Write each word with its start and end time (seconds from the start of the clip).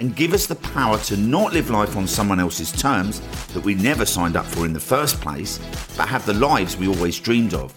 and 0.00 0.16
give 0.16 0.32
us 0.32 0.46
the 0.46 0.56
power 0.56 0.98
to 0.98 1.16
not 1.16 1.52
live 1.52 1.70
life 1.70 1.96
on 1.96 2.06
someone 2.06 2.40
else's 2.40 2.72
terms 2.72 3.20
that 3.52 3.62
we 3.62 3.74
never 3.74 4.04
signed 4.04 4.36
up 4.36 4.44
for 4.44 4.66
in 4.66 4.72
the 4.72 4.80
first 4.80 5.20
place, 5.20 5.58
but 5.96 6.08
have 6.08 6.26
the 6.26 6.34
lives 6.34 6.76
we 6.76 6.88
always 6.88 7.18
dreamed 7.18 7.54
of. 7.54 7.72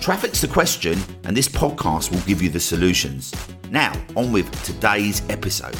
Traffic's 0.00 0.40
the 0.40 0.48
question, 0.48 0.98
and 1.24 1.36
this 1.36 1.48
podcast 1.48 2.10
will 2.10 2.20
give 2.22 2.42
you 2.42 2.48
the 2.48 2.60
solutions. 2.60 3.32
Now, 3.70 3.92
on 4.16 4.32
with 4.32 4.50
today's 4.64 5.22
episode. 5.30 5.76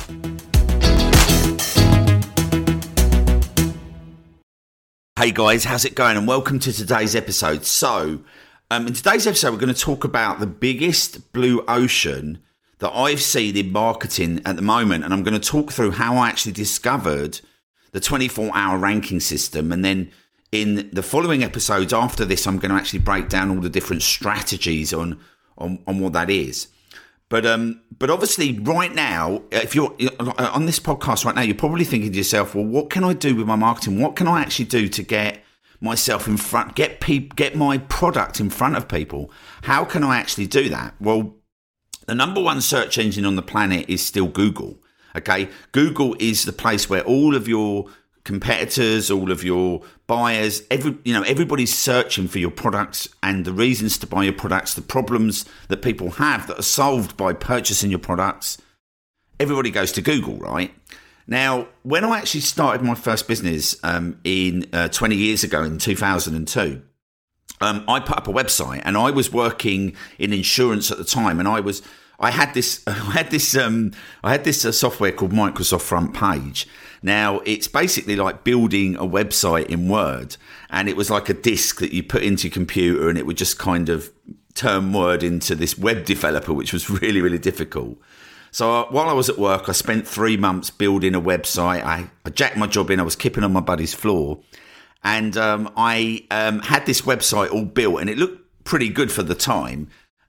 Hey 5.18 5.30
guys, 5.30 5.64
how's 5.64 5.84
it 5.84 5.94
going? 5.94 6.16
And 6.16 6.26
welcome 6.26 6.58
to 6.60 6.72
today's 6.72 7.16
episode. 7.16 7.64
So, 7.64 8.20
um, 8.70 8.86
in 8.86 8.92
today's 8.92 9.26
episode, 9.26 9.52
we're 9.52 9.60
going 9.60 9.74
to 9.74 9.80
talk 9.80 10.04
about 10.04 10.38
the 10.38 10.46
biggest 10.46 11.32
blue 11.32 11.64
ocean 11.66 12.43
that 12.84 12.94
I've 12.94 13.22
seen 13.22 13.56
in 13.56 13.72
marketing 13.72 14.42
at 14.44 14.56
the 14.56 14.62
moment. 14.62 15.04
And 15.04 15.14
I'm 15.14 15.22
going 15.22 15.40
to 15.40 15.48
talk 15.48 15.72
through 15.72 15.92
how 15.92 16.18
I 16.18 16.28
actually 16.28 16.52
discovered 16.52 17.40
the 17.92 17.98
24 17.98 18.50
hour 18.54 18.76
ranking 18.76 19.20
system. 19.20 19.72
And 19.72 19.82
then 19.82 20.12
in 20.52 20.90
the 20.92 21.02
following 21.02 21.42
episodes 21.42 21.94
after 21.94 22.26
this, 22.26 22.46
I'm 22.46 22.58
going 22.58 22.72
to 22.72 22.76
actually 22.76 22.98
break 22.98 23.30
down 23.30 23.48
all 23.48 23.62
the 23.62 23.70
different 23.70 24.02
strategies 24.02 24.92
on, 24.92 25.18
on, 25.56 25.82
on 25.86 25.98
what 25.98 26.12
that 26.12 26.28
is. 26.28 26.68
But 27.30 27.46
um, 27.46 27.80
but 27.98 28.10
obviously, 28.10 28.58
right 28.60 28.94
now, 28.94 29.40
if 29.50 29.74
you're 29.74 29.96
on 30.38 30.66
this 30.66 30.78
podcast 30.78 31.24
right 31.24 31.34
now, 31.34 31.40
you're 31.40 31.54
probably 31.56 31.86
thinking 31.86 32.12
to 32.12 32.18
yourself, 32.18 32.54
"Well, 32.54 32.66
what 32.66 32.90
can 32.90 33.02
I 33.02 33.14
do 33.14 33.34
with 33.34 33.46
my 33.46 33.56
marketing? 33.56 33.98
What 33.98 34.14
can 34.14 34.28
I 34.28 34.42
actually 34.42 34.66
do 34.66 34.88
to 34.88 35.02
get 35.02 35.42
myself 35.80 36.28
in 36.28 36.36
front, 36.36 36.76
get 36.76 37.00
people, 37.00 37.34
get 37.34 37.56
my 37.56 37.78
product 37.78 38.40
in 38.40 38.50
front 38.50 38.76
of 38.76 38.88
people? 38.88 39.32
How 39.62 39.86
can 39.86 40.04
I 40.04 40.18
actually 40.18 40.46
do 40.46 40.68
that?" 40.68 40.94
Well, 41.00 41.34
the 42.06 42.14
number 42.14 42.42
one 42.42 42.60
search 42.60 42.98
engine 42.98 43.24
on 43.24 43.36
the 43.36 43.42
planet 43.42 43.88
is 43.88 44.04
still 44.04 44.28
Google. 44.28 44.78
Okay, 45.16 45.48
Google 45.72 46.16
is 46.18 46.44
the 46.44 46.52
place 46.52 46.90
where 46.90 47.04
all 47.04 47.36
of 47.36 47.46
your 47.46 47.86
competitors, 48.24 49.10
all 49.10 49.30
of 49.30 49.44
your 49.44 49.82
buyers, 50.06 50.62
every 50.70 50.96
you 51.04 51.12
know, 51.12 51.22
everybody's 51.22 51.76
searching 51.76 52.26
for 52.26 52.38
your 52.38 52.50
products 52.50 53.08
and 53.22 53.44
the 53.44 53.52
reasons 53.52 53.98
to 53.98 54.06
buy 54.06 54.24
your 54.24 54.32
products, 54.32 54.74
the 54.74 54.82
problems 54.82 55.44
that 55.68 55.82
people 55.82 56.10
have 56.12 56.46
that 56.48 56.58
are 56.58 56.62
solved 56.62 57.16
by 57.16 57.32
purchasing 57.32 57.90
your 57.90 58.00
products. 58.00 58.58
Everybody 59.38 59.70
goes 59.70 59.92
to 59.92 60.02
Google, 60.02 60.36
right? 60.38 60.74
Now, 61.26 61.68
when 61.82 62.04
I 62.04 62.18
actually 62.18 62.42
started 62.42 62.84
my 62.84 62.94
first 62.94 63.26
business 63.26 63.76
um, 63.82 64.20
in 64.24 64.66
uh, 64.72 64.88
20 64.88 65.16
years 65.16 65.42
ago 65.42 65.62
in 65.62 65.78
2002, 65.78 66.82
um, 67.60 67.84
I 67.88 68.00
put 68.00 68.16
up 68.16 68.28
a 68.28 68.32
website 68.32 68.82
and 68.84 68.96
I 68.96 69.10
was 69.10 69.32
working 69.32 69.94
in 70.18 70.32
insurance 70.32 70.90
at 70.90 70.98
the 70.98 71.04
time 71.04 71.38
and 71.38 71.48
I 71.48 71.60
was 71.60 71.82
I 72.18 72.30
had 72.30 72.54
this 72.54 72.82
I 72.86 72.92
had 72.92 73.30
this 73.30 73.56
um, 73.56 73.92
I 74.22 74.32
had 74.32 74.44
this 74.44 74.64
uh, 74.64 74.72
software 74.72 75.12
called 75.12 75.32
Microsoft 75.32 75.88
FrontPage. 75.88 76.66
Now 77.02 77.40
it's 77.40 77.68
basically 77.68 78.16
like 78.16 78.44
building 78.44 78.96
a 78.96 79.02
website 79.02 79.66
in 79.66 79.88
Word, 79.88 80.36
and 80.70 80.88
it 80.88 80.96
was 80.96 81.10
like 81.10 81.28
a 81.28 81.34
disk 81.34 81.80
that 81.80 81.92
you 81.92 82.02
put 82.02 82.22
into 82.22 82.48
your 82.48 82.54
computer, 82.54 83.08
and 83.08 83.18
it 83.18 83.26
would 83.26 83.36
just 83.36 83.58
kind 83.58 83.88
of 83.88 84.10
turn 84.54 84.92
Word 84.92 85.22
into 85.22 85.54
this 85.54 85.76
web 85.76 86.04
developer, 86.04 86.52
which 86.52 86.72
was 86.72 86.88
really 87.02 87.20
really 87.20 87.38
difficult. 87.38 87.98
So 88.50 88.72
uh, 88.72 88.86
while 88.86 89.08
I 89.08 89.12
was 89.12 89.28
at 89.28 89.36
work, 89.36 89.68
I 89.68 89.72
spent 89.72 90.06
three 90.06 90.36
months 90.36 90.70
building 90.70 91.16
a 91.16 91.20
website. 91.20 91.82
I, 91.82 92.08
I 92.24 92.30
jacked 92.30 92.56
my 92.56 92.68
job 92.68 92.88
in. 92.88 93.00
I 93.00 93.02
was 93.02 93.16
kipping 93.16 93.42
on 93.42 93.52
my 93.52 93.60
buddy's 93.60 93.94
floor, 93.94 94.38
and 95.04 95.36
um, 95.36 95.70
I 95.76 96.24
um, 96.30 96.60
had 96.60 96.86
this 96.86 97.02
website 97.02 97.52
all 97.52 97.64
built, 97.64 98.00
and 98.00 98.08
it 98.08 98.18
looked 98.18 98.64
pretty 98.64 98.88
good 98.88 99.12
for 99.12 99.22
the 99.22 99.34
time. 99.34 99.88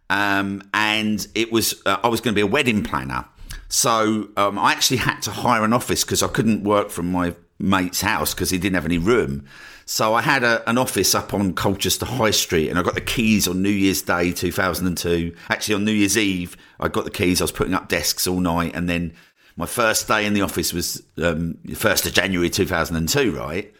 Um, 0.09 0.61
and 0.73 1.25
it 1.33 1.51
was 1.51 1.81
uh, 1.85 1.97
I 2.03 2.09
was 2.09 2.21
going 2.21 2.33
to 2.33 2.35
be 2.35 2.41
a 2.41 2.47
wedding 2.47 2.83
planner, 2.83 3.25
so 3.69 4.29
um, 4.37 4.59
I 4.59 4.71
actually 4.71 4.97
had 4.97 5.21
to 5.21 5.31
hire 5.31 5.63
an 5.63 5.73
office 5.73 6.03
because 6.03 6.21
I 6.21 6.27
couldn't 6.27 6.63
work 6.63 6.91
from 6.91 7.11
my 7.11 7.33
mate's 7.57 8.01
house 8.01 8.33
because 8.33 8.49
he 8.49 8.57
didn't 8.57 8.75
have 8.75 8.85
any 8.85 8.97
room. 8.97 9.45
So 9.87 10.13
I 10.13 10.21
had 10.21 10.43
a, 10.43 10.67
an 10.69 10.77
office 10.77 11.13
up 11.13 11.33
on 11.33 11.53
Colchester 11.53 12.05
High 12.05 12.31
Street, 12.31 12.69
and 12.69 12.77
I 12.77 12.83
got 12.83 12.95
the 12.95 13.01
keys 13.01 13.47
on 13.47 13.61
New 13.61 13.69
Year's 13.69 14.01
Day 14.01 14.31
2002. 14.31 15.35
Actually, 15.49 15.75
on 15.75 15.85
New 15.85 15.91
Year's 15.91 16.17
Eve, 16.17 16.57
I 16.79 16.87
got 16.87 17.05
the 17.05 17.11
keys. 17.11 17.41
I 17.41 17.45
was 17.45 17.51
putting 17.51 17.73
up 17.73 17.87
desks 17.87 18.27
all 18.27 18.39
night, 18.39 18.75
and 18.75 18.89
then 18.89 19.13
my 19.55 19.65
first 19.65 20.07
day 20.07 20.25
in 20.25 20.33
the 20.33 20.41
office 20.41 20.73
was 20.73 21.01
um, 21.17 21.57
1st 21.65 22.07
of 22.07 22.13
January 22.13 22.49
2002, 22.49 23.35
right? 23.35 23.73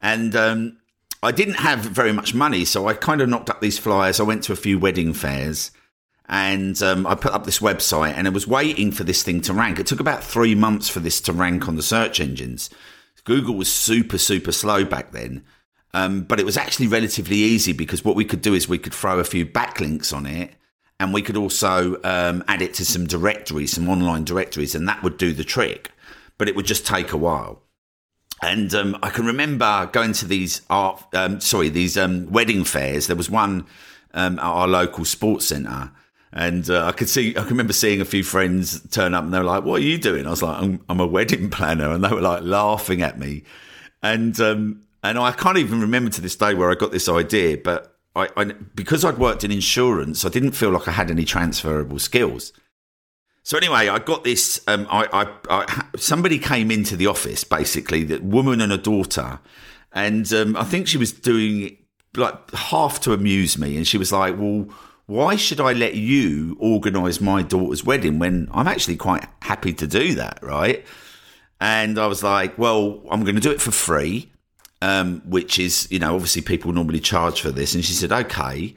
And 0.00 0.36
um, 0.36 0.78
I 1.22 1.32
didn't 1.32 1.54
have 1.54 1.80
very 1.80 2.12
much 2.12 2.34
money, 2.34 2.64
so 2.64 2.86
I 2.86 2.94
kind 2.94 3.20
of 3.20 3.28
knocked 3.28 3.50
up 3.50 3.60
these 3.60 3.78
flyers. 3.78 4.20
I 4.20 4.24
went 4.24 4.44
to 4.44 4.52
a 4.52 4.56
few 4.56 4.78
wedding 4.78 5.12
fairs 5.12 5.70
and 6.28 6.80
um, 6.82 7.06
I 7.06 7.14
put 7.14 7.32
up 7.32 7.44
this 7.44 7.60
website 7.60 8.14
and 8.16 8.26
I 8.26 8.30
was 8.30 8.46
waiting 8.46 8.90
for 8.90 9.04
this 9.04 9.22
thing 9.22 9.40
to 9.42 9.54
rank. 9.54 9.78
It 9.78 9.86
took 9.86 10.00
about 10.00 10.24
three 10.24 10.54
months 10.54 10.88
for 10.88 11.00
this 11.00 11.20
to 11.22 11.32
rank 11.32 11.68
on 11.68 11.76
the 11.76 11.82
search 11.82 12.20
engines. 12.20 12.70
Google 13.24 13.54
was 13.54 13.72
super, 13.72 14.18
super 14.18 14.52
slow 14.52 14.84
back 14.84 15.12
then. 15.12 15.44
Um, 15.94 16.22
but 16.22 16.38
it 16.38 16.44
was 16.44 16.56
actually 16.56 16.88
relatively 16.88 17.36
easy 17.36 17.72
because 17.72 18.04
what 18.04 18.16
we 18.16 18.24
could 18.24 18.42
do 18.42 18.54
is 18.54 18.68
we 18.68 18.78
could 18.78 18.92
throw 18.92 19.18
a 19.18 19.24
few 19.24 19.46
backlinks 19.46 20.14
on 20.14 20.26
it 20.26 20.52
and 21.00 21.12
we 21.12 21.22
could 21.22 21.36
also 21.36 21.96
um, 22.04 22.44
add 22.48 22.60
it 22.60 22.74
to 22.74 22.84
some 22.84 23.06
directories, 23.06 23.72
some 23.72 23.88
online 23.88 24.24
directories, 24.24 24.74
and 24.74 24.88
that 24.88 25.02
would 25.02 25.16
do 25.16 25.32
the 25.32 25.44
trick. 25.44 25.90
But 26.38 26.48
it 26.48 26.56
would 26.56 26.66
just 26.66 26.86
take 26.86 27.12
a 27.12 27.16
while. 27.16 27.62
And 28.42 28.74
um, 28.74 28.98
I 29.02 29.10
can 29.10 29.24
remember 29.24 29.88
going 29.92 30.12
to 30.14 30.26
these 30.26 30.62
art, 30.68 31.02
um, 31.14 31.40
sorry, 31.40 31.68
these 31.68 31.96
um, 31.96 32.30
wedding 32.30 32.64
fairs. 32.64 33.06
There 33.06 33.16
was 33.16 33.30
one 33.30 33.66
um, 34.12 34.38
at 34.38 34.44
our 34.44 34.68
local 34.68 35.04
sports 35.04 35.46
centre, 35.46 35.90
and 36.32 36.68
uh, 36.68 36.86
I 36.86 36.92
could 36.92 37.08
see, 37.08 37.30
I 37.30 37.40
can 37.40 37.50
remember 37.50 37.72
seeing 37.72 38.00
a 38.00 38.04
few 38.04 38.22
friends 38.22 38.86
turn 38.90 39.14
up, 39.14 39.24
and 39.24 39.32
they 39.32 39.38
were 39.38 39.44
like, 39.44 39.64
"What 39.64 39.80
are 39.80 39.84
you 39.84 39.96
doing?" 39.96 40.26
I 40.26 40.30
was 40.30 40.42
like, 40.42 40.62
"I'm, 40.62 40.84
I'm 40.88 41.00
a 41.00 41.06
wedding 41.06 41.48
planner," 41.50 41.90
and 41.90 42.04
they 42.04 42.10
were 42.10 42.20
like 42.20 42.42
laughing 42.42 43.00
at 43.00 43.18
me, 43.18 43.44
and 44.02 44.38
um, 44.40 44.82
and 45.02 45.18
I 45.18 45.32
can't 45.32 45.56
even 45.56 45.80
remember 45.80 46.10
to 46.10 46.20
this 46.20 46.36
day 46.36 46.52
where 46.52 46.70
I 46.70 46.74
got 46.74 46.92
this 46.92 47.08
idea, 47.08 47.56
but 47.56 47.96
I, 48.14 48.28
I 48.36 48.44
because 48.74 49.04
I'd 49.04 49.18
worked 49.18 49.44
in 49.44 49.50
insurance, 49.50 50.24
I 50.24 50.28
didn't 50.28 50.52
feel 50.52 50.70
like 50.70 50.88
I 50.88 50.92
had 50.92 51.10
any 51.10 51.24
transferable 51.24 51.98
skills. 51.98 52.52
So 53.46 53.56
anyway, 53.56 53.86
I 53.86 54.00
got 54.00 54.24
this. 54.24 54.60
Um, 54.66 54.88
I, 54.90 55.06
I, 55.12 55.32
I, 55.48 55.84
somebody 55.96 56.36
came 56.36 56.68
into 56.68 56.96
the 56.96 57.06
office, 57.06 57.44
basically, 57.44 58.02
the 58.02 58.18
woman 58.18 58.60
and 58.60 58.72
a 58.72 58.76
daughter, 58.76 59.38
and 59.92 60.32
um, 60.32 60.56
I 60.56 60.64
think 60.64 60.88
she 60.88 60.98
was 60.98 61.12
doing 61.12 61.76
like 62.16 62.50
half 62.50 62.98
to 63.02 63.12
amuse 63.12 63.56
me, 63.56 63.76
and 63.76 63.86
she 63.86 63.98
was 63.98 64.10
like, 64.10 64.36
"Well, 64.36 64.68
why 65.06 65.36
should 65.36 65.60
I 65.60 65.74
let 65.74 65.94
you 65.94 66.56
organise 66.58 67.20
my 67.20 67.42
daughter's 67.42 67.84
wedding 67.84 68.18
when 68.18 68.48
I'm 68.50 68.66
actually 68.66 68.96
quite 68.96 69.24
happy 69.42 69.72
to 69.74 69.86
do 69.86 70.16
that, 70.16 70.40
right?" 70.42 70.84
And 71.60 72.00
I 72.00 72.08
was 72.08 72.24
like, 72.24 72.58
"Well, 72.58 73.00
I'm 73.12 73.22
going 73.22 73.36
to 73.36 73.40
do 73.40 73.52
it 73.52 73.62
for 73.62 73.70
free." 73.70 74.32
Um, 74.82 75.22
which 75.24 75.60
is, 75.60 75.88
you 75.90 76.00
know, 76.00 76.16
obviously 76.16 76.42
people 76.42 76.72
normally 76.72 77.00
charge 77.00 77.40
for 77.40 77.50
this. 77.50 77.74
And 77.74 77.82
she 77.82 77.92
said, 77.94 78.12
okay. 78.12 78.76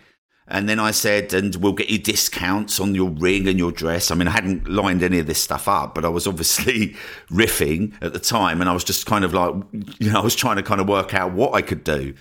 And 0.51 0.67
then 0.67 0.79
I 0.79 0.89
said, 0.91 1.31
and 1.33 1.55
we'll 1.57 1.73
get 1.73 1.89
you 1.89 1.99
discounts 1.99 2.79
on 2.79 2.95
your 2.95 3.11
ring 3.11 3.47
and 3.47 3.59
your 3.59 3.71
dress. 3.71 4.09
I 4.09 4.15
mean, 4.15 4.27
I 4.27 4.31
hadn't 4.31 4.67
lined 4.67 5.03
any 5.03 5.19
of 5.19 5.27
this 5.27 5.41
stuff 5.41 5.67
up, 5.67 5.93
but 5.93 6.03
I 6.03 6.09
was 6.09 6.25
obviously 6.25 6.95
riffing 7.29 7.93
at 8.01 8.13
the 8.13 8.19
time. 8.19 8.59
And 8.59 8.69
I 8.69 8.73
was 8.73 8.83
just 8.83 9.05
kind 9.05 9.23
of 9.23 9.33
like, 9.33 9.53
you 9.99 10.11
know, 10.11 10.19
I 10.19 10.23
was 10.23 10.35
trying 10.35 10.55
to 10.55 10.63
kind 10.63 10.81
of 10.81 10.89
work 10.89 11.13
out 11.13 11.33
what 11.33 11.53
I 11.53 11.61
could 11.61 11.83
do. 11.83 12.15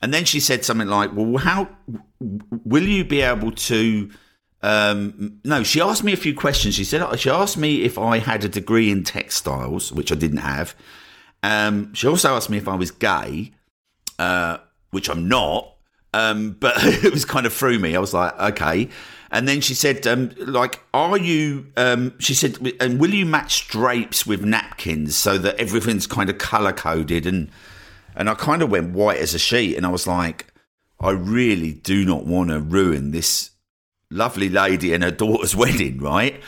And 0.00 0.14
then 0.14 0.24
she 0.24 0.38
said 0.38 0.64
something 0.64 0.86
like, 0.86 1.10
well, 1.12 1.38
how 1.38 1.68
will 2.64 2.84
you 2.84 3.04
be 3.04 3.22
able 3.22 3.50
to? 3.50 4.10
Um, 4.62 5.40
no, 5.44 5.64
she 5.64 5.80
asked 5.80 6.04
me 6.04 6.12
a 6.12 6.16
few 6.16 6.36
questions. 6.36 6.76
She 6.76 6.84
said, 6.84 7.18
she 7.18 7.28
asked 7.28 7.56
me 7.56 7.82
if 7.82 7.98
I 7.98 8.18
had 8.18 8.44
a 8.44 8.48
degree 8.48 8.90
in 8.90 9.02
textiles, 9.02 9.92
which 9.92 10.12
I 10.12 10.14
didn't 10.14 10.38
have. 10.38 10.76
Um, 11.42 11.92
she 11.94 12.06
also 12.06 12.36
asked 12.36 12.50
me 12.50 12.58
if 12.58 12.68
I 12.68 12.76
was 12.76 12.92
gay, 12.92 13.52
uh, 14.20 14.58
which 14.90 15.08
I'm 15.08 15.28
not 15.28 15.74
um, 16.14 16.56
but 16.58 16.74
it 16.78 17.12
was 17.12 17.24
kind 17.24 17.46
of 17.46 17.52
threw 17.52 17.78
me. 17.78 17.96
I 17.96 18.00
was 18.00 18.14
like, 18.14 18.38
okay. 18.38 18.88
And 19.30 19.46
then 19.46 19.60
she 19.60 19.74
said, 19.74 20.06
um, 20.06 20.30
like, 20.38 20.80
are 20.94 21.18
you, 21.18 21.66
um, 21.76 22.14
she 22.18 22.32
said, 22.32 22.58
and 22.80 22.98
will 22.98 23.12
you 23.12 23.26
match 23.26 23.68
drapes 23.68 24.26
with 24.26 24.42
napkins 24.42 25.16
so 25.16 25.36
that 25.38 25.56
everything's 25.56 26.06
kind 26.06 26.30
of 26.30 26.38
color 26.38 26.72
coded? 26.72 27.26
And, 27.26 27.50
and 28.16 28.30
I 28.30 28.34
kind 28.34 28.62
of 28.62 28.70
went 28.70 28.94
white 28.94 29.18
as 29.18 29.34
a 29.34 29.38
sheet. 29.38 29.76
And 29.76 29.84
I 29.84 29.90
was 29.90 30.06
like, 30.06 30.46
I 30.98 31.10
really 31.10 31.72
do 31.72 32.04
not 32.06 32.24
want 32.24 32.50
to 32.50 32.58
ruin 32.58 33.10
this 33.10 33.50
lovely 34.10 34.48
lady 34.48 34.94
and 34.94 35.04
her 35.04 35.10
daughter's 35.10 35.54
wedding, 35.56 35.98
right? 35.98 36.40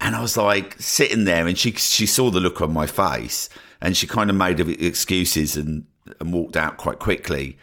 And 0.00 0.14
I 0.14 0.20
was 0.20 0.36
like 0.36 0.76
sitting 0.80 1.24
there 1.24 1.48
and 1.48 1.58
she, 1.58 1.72
she 1.72 2.06
saw 2.06 2.30
the 2.30 2.38
look 2.38 2.60
on 2.60 2.72
my 2.72 2.86
face 2.86 3.48
And 3.80 3.96
she 3.96 4.06
kind 4.06 4.30
of 4.30 4.36
made 4.36 4.60
excuses 4.60 5.56
and, 5.56 5.86
and 6.20 6.32
walked 6.32 6.56
out 6.56 6.76
quite 6.76 7.00
quickly. 7.00 7.58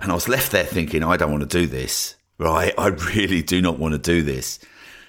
And 0.00 0.10
I 0.10 0.14
was 0.14 0.28
left 0.28 0.52
there 0.52 0.64
thinking, 0.64 1.02
I 1.04 1.16
don't 1.16 1.30
want 1.30 1.48
to 1.48 1.58
do 1.60 1.66
this, 1.66 2.16
right? 2.38 2.72
I 2.76 2.88
really 2.88 3.42
do 3.42 3.62
not 3.62 3.78
want 3.78 3.92
to 3.92 3.98
do 3.98 4.22
this. 4.22 4.58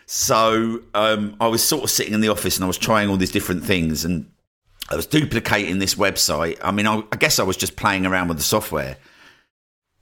So 0.06 0.82
um, 0.94 1.36
I 1.40 1.48
was 1.48 1.64
sort 1.64 1.84
of 1.84 1.90
sitting 1.90 2.14
in 2.14 2.22
the 2.22 2.30
office 2.30 2.58
and 2.58 2.64
I 2.64 2.68
was 2.68 2.78
trying 2.78 3.10
all 3.10 3.18
these 3.18 3.32
different 3.32 3.64
things 3.64 4.06
and 4.06 4.30
I 4.90 4.96
was 4.96 5.08
duplicating 5.08 5.80
this 5.80 5.96
website. 5.96 6.60
I 6.64 6.72
mean, 6.72 6.86
I, 6.86 7.02
I 7.12 7.18
guess 7.18 7.40
I 7.40 7.44
was 7.44 7.58
just 7.58 7.76
playing 7.76 8.06
around 8.06 8.28
with 8.28 8.38
the 8.38 8.44
software. 8.44 8.98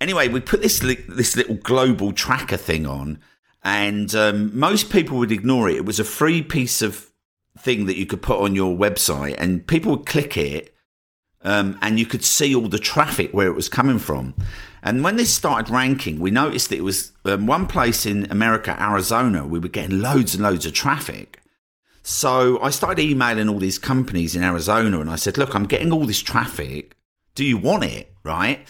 Anyway, 0.01 0.27
we 0.27 0.41
put 0.41 0.61
this 0.61 0.79
this 0.79 1.37
little 1.37 1.55
global 1.55 2.11
tracker 2.11 2.57
thing 2.57 2.85
on, 2.85 3.19
and 3.63 4.13
um, 4.13 4.57
most 4.57 4.89
people 4.89 5.17
would 5.17 5.31
ignore 5.31 5.69
it. 5.69 5.77
It 5.77 5.85
was 5.85 5.99
a 5.99 6.03
free 6.03 6.41
piece 6.41 6.81
of 6.81 7.09
thing 7.57 7.85
that 7.85 7.95
you 7.97 8.05
could 8.05 8.21
put 8.21 8.41
on 8.41 8.55
your 8.55 8.75
website, 8.75 9.35
and 9.37 9.65
people 9.65 9.95
would 9.95 10.05
click 10.05 10.35
it, 10.35 10.72
um, 11.43 11.77
and 11.81 11.99
you 11.99 12.05
could 12.05 12.23
see 12.23 12.55
all 12.55 12.67
the 12.67 12.79
traffic 12.79 13.33
where 13.33 13.47
it 13.47 13.55
was 13.55 13.69
coming 13.69 13.99
from. 13.99 14.33
And 14.81 15.03
when 15.03 15.15
this 15.15 15.33
started 15.33 15.71
ranking, 15.71 16.19
we 16.19 16.31
noticed 16.31 16.69
that 16.69 16.77
it 16.77 16.83
was 16.83 17.13
um, 17.25 17.47
one 17.47 17.67
place 17.67 18.05
in 18.05 18.29
America, 18.31 18.75
Arizona, 18.79 19.47
we 19.47 19.59
were 19.59 19.69
getting 19.69 20.01
loads 20.01 20.33
and 20.33 20.43
loads 20.43 20.65
of 20.65 20.73
traffic. 20.73 21.39
So 22.03 22.61
I 22.61 22.69
started 22.69 23.01
emailing 23.01 23.47
all 23.47 23.59
these 23.59 23.79
companies 23.79 24.35
in 24.35 24.43
Arizona 24.43 24.99
and 24.99 25.09
I 25.09 25.15
said, 25.15 25.37
look, 25.37 25.55
I'm 25.55 25.65
getting 25.65 25.93
all 25.93 26.05
this 26.05 26.21
traffic. 26.21 26.97
Do 27.35 27.45
you 27.45 27.57
want 27.57 27.85
it? 27.85 28.13
Right. 28.23 28.67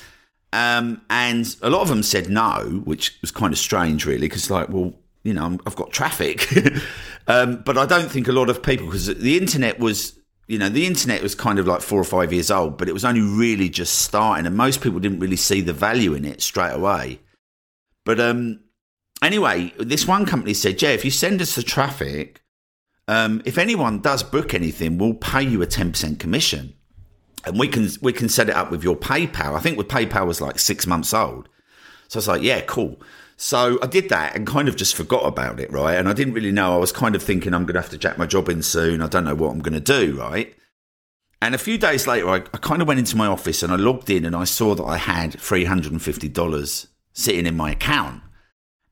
Um, 0.53 1.01
and 1.09 1.55
a 1.63 1.69
lot 1.71 1.81
of 1.81 1.87
them 1.87 2.03
said 2.03 2.29
no, 2.29 2.83
which 2.85 3.17
was 3.21 3.31
kind 3.31 3.51
of 3.51 3.57
strange, 3.57 4.05
really, 4.05 4.27
because, 4.27 4.51
like, 4.51 4.69
well, 4.69 4.93
you 5.23 5.33
know, 5.33 5.57
I've 5.65 5.75
got 5.75 5.91
traffic. 5.91 6.47
um, 7.27 7.63
but 7.65 7.75
I 7.75 7.87
don't 7.87 8.09
think 8.09 8.27
a 8.27 8.31
lot 8.31 8.51
of 8.51 8.61
people, 8.61 8.85
because 8.85 9.07
the 9.07 9.35
internet 9.35 9.79
was, 9.79 10.13
you 10.53 10.59
know, 10.59 10.69
the 10.69 10.85
internet 10.85 11.23
was 11.23 11.33
kind 11.33 11.57
of 11.57 11.65
like 11.65 11.81
four 11.81 11.99
or 11.99 12.03
five 12.03 12.31
years 12.31 12.51
old, 12.51 12.77
but 12.77 12.87
it 12.87 12.93
was 12.93 13.03
only 13.03 13.21
really 13.21 13.69
just 13.69 14.03
starting, 14.03 14.45
and 14.45 14.55
most 14.55 14.81
people 14.81 14.99
didn't 14.99 15.19
really 15.19 15.35
see 15.35 15.61
the 15.61 15.73
value 15.73 16.13
in 16.13 16.25
it 16.25 16.43
straight 16.43 16.73
away. 16.73 17.19
But 18.05 18.19
um, 18.19 18.59
anyway, 19.23 19.73
this 19.79 20.07
one 20.07 20.27
company 20.27 20.53
said, 20.53 20.79
yeah, 20.79 20.89
if 20.89 21.03
you 21.03 21.09
send 21.09 21.41
us 21.41 21.55
the 21.55 21.63
traffic, 21.63 22.43
um, 23.07 23.41
if 23.45 23.57
anyone 23.57 23.99
does 23.99 24.21
book 24.21 24.53
anything, 24.53 24.99
we'll 24.99 25.15
pay 25.15 25.41
you 25.41 25.63
a 25.63 25.65
10% 25.65 26.19
commission. 26.19 26.75
And 27.45 27.57
we 27.57 27.67
can 27.67 27.89
we 28.03 28.13
can 28.13 28.29
set 28.29 28.47
it 28.47 28.55
up 28.55 28.69
with 28.69 28.83
your 28.83 28.95
PayPal. 28.95 29.55
I 29.55 29.59
think 29.59 29.79
with 29.79 29.87
PayPal 29.87 30.27
was 30.27 30.39
like 30.39 30.59
six 30.59 30.85
months 30.85 31.15
old. 31.15 31.49
So 32.09 32.17
I 32.17 32.19
was 32.19 32.27
like, 32.27 32.41
yeah, 32.43 32.61
cool. 32.61 33.01
So 33.35 33.79
I 33.81 33.87
did 33.87 34.09
that 34.09 34.35
and 34.35 34.45
kind 34.45 34.67
of 34.67 34.75
just 34.75 34.95
forgot 34.95 35.25
about 35.25 35.59
it, 35.59 35.71
right? 35.71 35.95
And 35.95 36.07
I 36.07 36.13
didn't 36.13 36.33
really 36.33 36.51
know. 36.51 36.73
I 36.73 36.77
was 36.77 36.91
kind 36.91 37.15
of 37.15 37.23
thinking 37.23 37.53
I'm 37.53 37.65
going 37.65 37.75
to 37.75 37.81
have 37.81 37.89
to 37.89 37.97
jack 37.97 38.17
my 38.17 38.25
job 38.25 38.49
in 38.49 38.61
soon. 38.61 39.01
I 39.01 39.07
don't 39.07 39.25
know 39.25 39.35
what 39.35 39.51
I'm 39.51 39.59
going 39.59 39.73
to 39.73 39.79
do, 39.79 40.17
right? 40.17 40.55
And 41.41 41.53
a 41.53 41.57
few 41.57 41.77
days 41.77 42.07
later, 42.07 42.29
I, 42.29 42.35
I 42.35 42.57
kind 42.57 42.81
of 42.81 42.87
went 42.87 42.99
into 42.99 43.17
my 43.17 43.27
office 43.27 43.63
and 43.63 43.73
I 43.73 43.75
logged 43.75 44.09
in 44.09 44.23
and 44.23 44.35
I 44.35 44.45
saw 44.45 44.75
that 44.75 44.83
I 44.83 44.97
had 44.97 45.33
$350 45.33 46.87
sitting 47.11 47.45
in 47.45 47.57
my 47.57 47.71
account. 47.71 48.23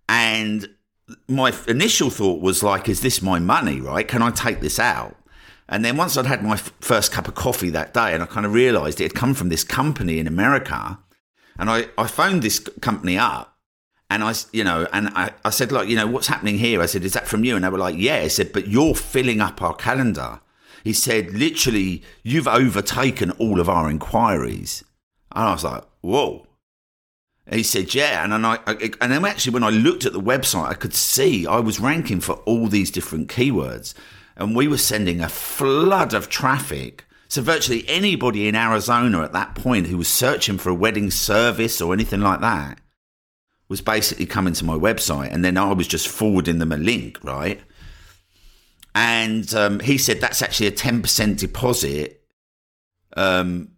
And 0.09 0.67
my 1.27 1.53
initial 1.67 2.09
thought 2.09 2.41
was 2.41 2.61
like, 2.61 2.89
is 2.89 3.01
this 3.01 3.21
my 3.21 3.39
money, 3.39 3.79
right? 3.79 4.07
Can 4.07 4.21
I 4.21 4.31
take 4.31 4.59
this 4.59 4.79
out? 4.79 5.15
And 5.69 5.85
then 5.85 5.95
once 5.95 6.17
I'd 6.17 6.25
had 6.25 6.43
my 6.43 6.55
f- 6.55 6.73
first 6.81 7.13
cup 7.13 7.29
of 7.29 7.35
coffee 7.35 7.69
that 7.69 7.93
day 7.93 8.13
and 8.13 8.21
I 8.21 8.25
kind 8.25 8.45
of 8.45 8.53
realized 8.53 8.99
it 8.99 9.05
had 9.05 9.13
come 9.13 9.33
from 9.33 9.47
this 9.47 9.63
company 9.63 10.19
in 10.19 10.27
America, 10.27 10.99
and 11.57 11.69
I, 11.69 11.85
I 11.97 12.07
phoned 12.07 12.41
this 12.41 12.59
company 12.81 13.17
up 13.17 13.50
and 14.11 14.25
I, 14.25 14.33
you 14.51 14.65
know, 14.65 14.85
and 14.91 15.07
I, 15.15 15.31
I 15.45 15.51
said, 15.51 15.71
like, 15.71 15.87
you 15.87 15.95
know, 15.95 16.05
what's 16.05 16.27
happening 16.27 16.57
here? 16.57 16.81
I 16.81 16.85
said, 16.85 17.05
is 17.05 17.13
that 17.13 17.29
from 17.29 17.45
you? 17.45 17.55
And 17.55 17.63
they 17.63 17.69
were 17.69 17.77
like, 17.77 17.95
yeah. 17.97 18.17
I 18.17 18.27
said, 18.27 18.51
but 18.51 18.67
you're 18.67 18.93
filling 18.93 19.39
up 19.39 19.61
our 19.61 19.73
calendar. 19.73 20.41
He 20.83 20.91
said, 20.91 21.31
literally, 21.31 22.03
you've 22.21 22.47
overtaken 22.47 23.31
all 23.31 23.61
of 23.61 23.69
our 23.69 23.89
inquiries. 23.89 24.83
And 25.31 25.45
I 25.45 25.53
was 25.53 25.63
like, 25.63 25.85
whoa. 26.01 26.45
And 27.47 27.55
he 27.55 27.63
said, 27.63 27.95
yeah. 27.95 28.21
And 28.25 28.33
then, 28.33 28.43
I, 28.43 28.59
and 28.99 29.13
then 29.13 29.23
actually, 29.23 29.53
when 29.53 29.63
I 29.63 29.69
looked 29.69 30.05
at 30.05 30.11
the 30.11 30.19
website, 30.19 30.67
I 30.67 30.73
could 30.73 30.93
see 30.93 31.47
I 31.47 31.61
was 31.61 31.79
ranking 31.79 32.19
for 32.19 32.33
all 32.39 32.67
these 32.67 32.91
different 32.91 33.29
keywords. 33.29 33.93
And 34.35 34.57
we 34.57 34.67
were 34.67 34.77
sending 34.77 35.21
a 35.21 35.29
flood 35.29 36.13
of 36.13 36.27
traffic. 36.27 37.05
So 37.29 37.41
virtually 37.41 37.85
anybody 37.87 38.49
in 38.49 38.55
Arizona 38.55 39.21
at 39.21 39.31
that 39.31 39.55
point 39.55 39.87
who 39.87 39.97
was 39.97 40.09
searching 40.09 40.57
for 40.57 40.69
a 40.69 40.75
wedding 40.75 41.11
service 41.11 41.79
or 41.79 41.93
anything 41.93 42.19
like 42.19 42.41
that 42.41 42.77
was 43.71 43.81
basically 43.81 44.25
coming 44.25 44.53
to 44.53 44.65
my 44.65 44.75
website. 44.75 45.33
And 45.33 45.43
then 45.43 45.57
I 45.57 45.71
was 45.71 45.87
just 45.87 46.07
forwarding 46.07 46.59
them 46.59 46.71
a 46.71 46.77
link, 46.77 47.17
right? 47.23 47.59
And 48.93 49.51
um, 49.55 49.79
he 49.79 49.97
said 49.97 50.19
that's 50.19 50.41
actually 50.41 50.67
a 50.67 50.71
10% 50.71 51.39
deposit 51.39 52.21
um, 53.17 53.71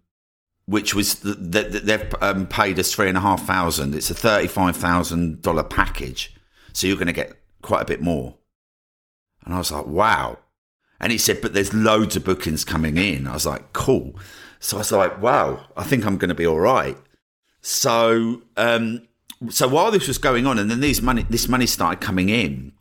which 0.65 0.95
was 0.95 1.19
that 1.19 1.51
the, 1.51 1.79
they've 1.79 2.15
um, 2.21 2.47
paid 2.47 2.79
us 2.79 2.93
three 2.93 3.09
and 3.09 3.17
a 3.17 3.21
half 3.21 3.45
thousand. 3.45 3.95
It's 3.95 4.09
a 4.09 4.13
thirty-five 4.13 4.77
thousand 4.77 5.41
dollar 5.41 5.63
package, 5.63 6.33
so 6.71 6.87
you're 6.87 6.95
going 6.95 7.07
to 7.07 7.13
get 7.13 7.37
quite 7.61 7.81
a 7.81 7.85
bit 7.85 8.01
more. 8.01 8.35
And 9.43 9.53
I 9.53 9.57
was 9.57 9.71
like, 9.71 9.87
wow. 9.87 10.39
And 10.99 11.11
he 11.11 11.17
said, 11.17 11.41
but 11.41 11.53
there's 11.53 11.73
loads 11.73 12.15
of 12.15 12.23
bookings 12.23 12.63
coming 12.63 12.95
in. 12.97 13.27
I 13.27 13.33
was 13.33 13.45
like, 13.45 13.73
cool. 13.73 14.17
So 14.59 14.77
I 14.77 14.79
was 14.79 14.91
like, 14.91 15.21
wow, 15.21 15.65
I 15.75 15.83
think 15.83 16.05
I'm 16.05 16.17
going 16.17 16.29
to 16.29 16.35
be 16.35 16.47
all 16.47 16.61
right. 16.61 16.97
So, 17.61 18.43
um, 18.55 19.05
so 19.49 19.67
while 19.67 19.91
this 19.91 20.07
was 20.07 20.17
going 20.17 20.45
on, 20.45 20.59
and 20.59 20.69
then 20.69 20.79
these 20.79 21.01
money, 21.01 21.25
this 21.29 21.47
money 21.47 21.65
started 21.65 22.01
coming 22.01 22.29
in, 22.29 22.73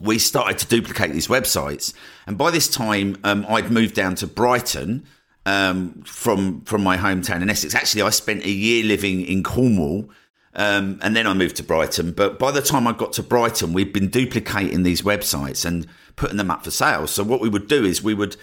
we 0.00 0.18
started 0.18 0.58
to 0.58 0.66
duplicate 0.66 1.12
these 1.12 1.28
websites. 1.28 1.94
And 2.26 2.36
by 2.36 2.50
this 2.50 2.68
time, 2.68 3.16
um, 3.24 3.46
I'd 3.48 3.70
moved 3.70 3.94
down 3.94 4.14
to 4.16 4.26
Brighton 4.26 5.06
um, 5.46 6.02
from 6.04 6.62
from 6.62 6.82
my 6.82 6.96
hometown 6.96 7.42
in 7.42 7.50
Essex. 7.50 7.74
Actually, 7.74 8.02
I 8.02 8.10
spent 8.10 8.44
a 8.44 8.50
year 8.50 8.84
living 8.84 9.24
in 9.24 9.42
Cornwall. 9.42 10.10
Um, 10.56 11.00
and 11.02 11.16
then 11.16 11.26
I 11.26 11.34
moved 11.34 11.56
to 11.56 11.64
Brighton. 11.64 12.12
But 12.12 12.38
by 12.38 12.52
the 12.52 12.62
time 12.62 12.86
I 12.86 12.92
got 12.92 13.12
to 13.14 13.24
Brighton, 13.24 13.72
we'd 13.72 13.92
been 13.92 14.08
duplicating 14.08 14.84
these 14.84 15.02
websites 15.02 15.64
and 15.64 15.84
putting 16.14 16.36
them 16.36 16.48
up 16.48 16.62
for 16.62 16.70
sale. 16.70 17.08
So 17.08 17.24
what 17.24 17.40
we 17.40 17.48
would 17.48 17.66
do 17.66 17.84
is 17.84 18.04
we 18.04 18.14
would, 18.14 18.36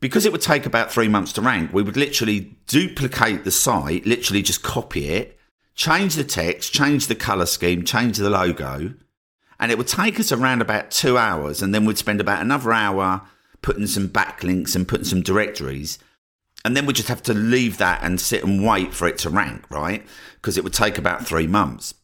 because 0.00 0.26
it 0.26 0.32
would 0.32 0.40
take 0.40 0.66
about 0.66 0.90
three 0.90 1.06
months 1.06 1.32
to 1.34 1.40
rank, 1.40 1.72
we 1.72 1.84
would 1.84 1.96
literally 1.96 2.56
duplicate 2.66 3.44
the 3.44 3.52
site, 3.52 4.04
literally 4.06 4.42
just 4.42 4.64
copy 4.64 5.08
it, 5.10 5.38
change 5.74 6.14
the 6.14 6.24
text, 6.24 6.72
change 6.72 7.06
the 7.06 7.14
color 7.14 7.46
scheme, 7.46 7.84
change 7.84 8.18
the 8.18 8.30
logo, 8.30 8.94
and 9.58 9.70
it 9.70 9.78
would 9.78 9.88
take 9.88 10.18
us 10.18 10.32
around 10.32 10.60
about 10.60 10.90
two 10.90 11.16
hours. 11.16 11.62
And 11.62 11.74
then 11.74 11.84
we'd 11.84 11.98
spend 11.98 12.20
about 12.20 12.42
another 12.42 12.72
hour 12.72 13.22
putting 13.62 13.86
some 13.86 14.08
backlinks 14.08 14.74
and 14.74 14.88
putting 14.88 15.04
some 15.04 15.22
directories 15.22 15.98
and 16.64 16.76
then 16.76 16.86
we'd 16.86 16.96
just 16.96 17.08
have 17.08 17.22
to 17.24 17.34
leave 17.34 17.78
that 17.78 18.02
and 18.02 18.20
sit 18.20 18.44
and 18.44 18.64
wait 18.64 18.94
for 18.94 19.08
it 19.08 19.18
to 19.18 19.30
rank, 19.30 19.68
right? 19.70 20.06
Because 20.34 20.56
it 20.56 20.64
would 20.64 20.72
take 20.72 20.96
about 20.96 21.26
three 21.26 21.46
months. 21.46 21.94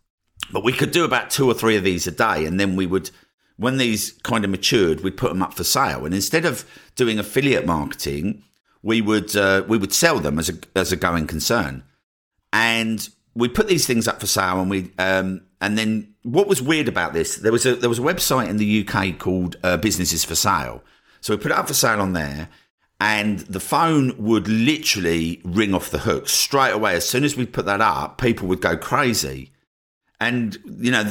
But 0.53 0.65
we 0.65 0.73
could 0.73 0.91
do 0.91 1.05
about 1.05 1.31
two 1.31 1.49
or 1.49 1.55
three 1.55 1.77
of 1.77 1.85
these 1.85 2.07
a 2.07 2.11
day, 2.11 2.45
and 2.45 2.59
then 2.59 2.75
we 2.75 2.87
would, 2.87 3.11
when 3.57 3.77
these 3.77 4.13
kind 4.23 4.45
of 4.45 4.51
matured, 4.51 5.03
we'd 5.03 5.17
put 5.17 5.29
them 5.29 5.43
up 5.43 5.55
for 5.55 5.65
sale. 5.65 6.05
And 6.05 6.15
instead 6.15 6.45
of 6.45 6.65
doing 6.97 7.19
affiliate 7.19 7.67
marketing, 7.67 8.43
we 8.83 9.01
would 9.01 9.37
uh, 9.37 9.65
we 9.69 9.79
would 9.79 9.93
sell 9.93 10.19
them 10.19 10.39
as 10.39 10.49
a 10.49 10.55
as 10.75 10.93
a 10.93 10.97
going 10.97 11.27
concern, 11.27 11.85
and 12.53 13.09
we 13.39 13.49
put 13.49 13.69
these 13.69 13.87
things 13.87 14.09
up 14.09 14.21
for 14.21 14.27
sale. 14.27 14.61
And 14.61 14.69
we 14.69 14.91
um, 14.99 15.43
and 15.61 15.79
then 15.79 16.15
what 16.23 16.49
was 16.49 16.61
weird 16.61 16.89
about 16.89 17.13
this? 17.13 17.37
There 17.37 17.53
was 17.53 17.65
a 17.65 17.77
there 17.77 17.89
was 17.89 17.99
a 17.99 18.03
website 18.03 18.49
in 18.49 18.57
the 18.57 18.87
UK 18.87 19.19
called 19.19 19.57
uh, 19.63 19.77
Businesses 19.77 20.25
for 20.25 20.35
Sale. 20.35 20.83
So 21.21 21.35
we 21.35 21.43
put 21.43 21.53
it 21.53 21.59
up 21.59 21.69
for 21.69 21.75
sale 21.75 22.01
on 22.01 22.13
there 22.13 22.49
and 23.01 23.41
the 23.41 23.61
phone 23.61 24.15
would 24.19 24.49
literally 24.49 25.41
ring 25.45 25.73
off 25.75 25.91
the 25.91 25.99
hook 25.99 26.29
straight 26.29 26.73
away. 26.73 26.95
As 26.95 27.09
soon 27.09 27.25
as 27.25 27.37
we 27.37 27.47
put 27.47 27.67
that 27.67 27.81
up, 27.81 28.19
people 28.19 28.49
would 28.49 28.61
go 28.61 28.77
crazy. 28.77 29.53
And, 30.21 30.59
you 30.65 30.91
know, 30.91 31.03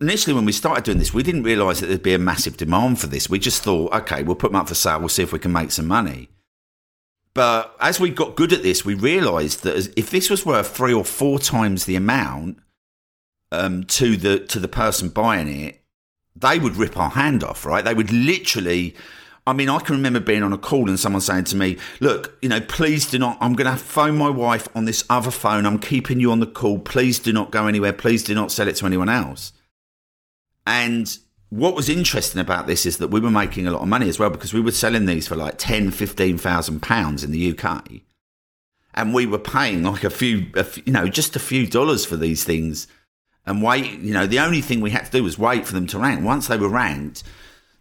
initially 0.00 0.34
when 0.34 0.44
we 0.44 0.52
started 0.52 0.84
doing 0.84 0.98
this, 0.98 1.14
we 1.14 1.22
didn't 1.22 1.44
realize 1.44 1.80
that 1.80 1.86
there'd 1.86 2.02
be 2.02 2.12
a 2.12 2.18
massive 2.18 2.58
demand 2.58 3.00
for 3.00 3.06
this. 3.06 3.30
We 3.30 3.38
just 3.38 3.62
thought, 3.62 3.94
okay, 3.94 4.22
we'll 4.22 4.36
put 4.36 4.52
them 4.52 4.60
up 4.60 4.68
for 4.68 4.74
sale. 4.74 4.98
We'll 4.98 5.08
see 5.08 5.22
if 5.22 5.32
we 5.32 5.38
can 5.38 5.52
make 5.52 5.70
some 5.70 5.86
money. 5.86 6.28
But 7.34 7.74
as 7.80 7.98
we 7.98 8.10
got 8.10 8.36
good 8.36 8.52
at 8.52 8.62
this, 8.62 8.84
we 8.84 8.94
realized 8.94 9.62
that 9.62 9.92
if 9.96 10.10
this 10.10 10.28
was 10.28 10.44
worth 10.44 10.76
three 10.76 10.92
or 10.92 11.04
four 11.04 11.38
times 11.38 11.84
the 11.84 11.96
amount 11.96 12.58
um, 13.50 13.84
to 13.84 14.16
the 14.16 14.38
to 14.40 14.58
the 14.58 14.68
person 14.68 15.08
buying 15.08 15.48
it, 15.48 15.82
they 16.36 16.58
would 16.58 16.76
rip 16.76 16.96
our 16.96 17.10
hand 17.10 17.42
off, 17.42 17.64
right? 17.64 17.84
They 17.84 17.94
would 17.94 18.12
literally 18.12 18.94
I 19.46 19.52
mean, 19.52 19.68
I 19.68 19.80
can 19.80 19.96
remember 19.96 20.20
being 20.20 20.44
on 20.44 20.52
a 20.52 20.58
call 20.58 20.88
and 20.88 20.98
someone 20.98 21.20
saying 21.20 21.44
to 21.44 21.56
me, 21.56 21.78
Look, 22.00 22.38
you 22.42 22.48
know, 22.48 22.60
please 22.60 23.10
do 23.10 23.18
not, 23.18 23.38
I'm 23.40 23.54
going 23.54 23.70
to 23.70 23.76
phone 23.76 24.16
my 24.16 24.30
wife 24.30 24.68
on 24.74 24.84
this 24.84 25.04
other 25.10 25.32
phone. 25.32 25.66
I'm 25.66 25.78
keeping 25.78 26.20
you 26.20 26.30
on 26.30 26.40
the 26.40 26.46
call. 26.46 26.78
Please 26.78 27.18
do 27.18 27.32
not 27.32 27.50
go 27.50 27.66
anywhere. 27.66 27.92
Please 27.92 28.22
do 28.22 28.34
not 28.34 28.52
sell 28.52 28.68
it 28.68 28.76
to 28.76 28.86
anyone 28.86 29.08
else. 29.08 29.52
And 30.64 31.18
what 31.52 31.74
was 31.74 31.90
interesting 31.90 32.40
about 32.40 32.66
this 32.66 32.86
is 32.86 32.96
that 32.96 33.08
we 33.08 33.20
were 33.20 33.30
making 33.30 33.66
a 33.66 33.70
lot 33.70 33.82
of 33.82 33.88
money 33.88 34.08
as 34.08 34.18
well 34.18 34.30
because 34.30 34.54
we 34.54 34.60
were 34.62 34.70
selling 34.70 35.04
these 35.04 35.28
for 35.28 35.36
like 35.36 35.56
10, 35.58 35.90
15,000 35.90 36.80
pounds 36.80 37.22
in 37.22 37.30
the 37.30 37.54
UK. 37.54 37.90
And 38.94 39.12
we 39.12 39.26
were 39.26 39.38
paying 39.38 39.82
like 39.82 40.02
a 40.02 40.08
few, 40.08 40.46
a 40.54 40.64
few, 40.64 40.82
you 40.86 40.94
know, 40.94 41.08
just 41.08 41.36
a 41.36 41.38
few 41.38 41.66
dollars 41.66 42.06
for 42.06 42.16
these 42.16 42.42
things 42.42 42.86
and 43.44 43.62
wait. 43.62 44.00
You 44.00 44.14
know, 44.14 44.26
the 44.26 44.38
only 44.38 44.62
thing 44.62 44.80
we 44.80 44.92
had 44.92 45.04
to 45.04 45.10
do 45.10 45.24
was 45.24 45.38
wait 45.38 45.66
for 45.66 45.74
them 45.74 45.86
to 45.88 45.98
rank. 45.98 46.24
Once 46.24 46.48
they 46.48 46.56
were 46.56 46.70
ranked, 46.70 47.22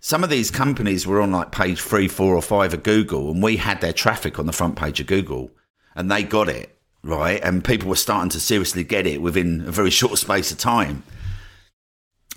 some 0.02 0.22
of 0.22 0.30
these 0.30 0.52
companies 0.52 1.08
were 1.08 1.22
on 1.22 1.32
like 1.32 1.54
page 1.54 1.80
three, 1.80 2.10
four, 2.10 2.36
or 2.36 2.42
five 2.42 2.74
of 2.74 2.84
Google, 2.84 3.32
and 3.32 3.42
we 3.42 3.56
had 3.56 3.80
their 3.80 3.94
traffic 3.94 4.38
on 4.38 4.48
the 4.48 4.54
front 4.54 4.76
page 4.76 5.00
of 5.00 5.08
Google, 5.08 5.50
and 5.96 6.12
they 6.12 6.24
got 6.24 6.50
it 6.50 6.78
right, 7.04 7.40
and 7.42 7.64
people 7.64 7.88
were 7.88 7.96
starting 7.96 8.32
to 8.32 8.40
seriously 8.42 8.84
get 8.84 9.08
it 9.08 9.22
within 9.22 9.62
a 9.62 9.72
very 9.72 9.92
short 9.92 10.18
space 10.18 10.52
of 10.52 10.58
time. 10.58 11.04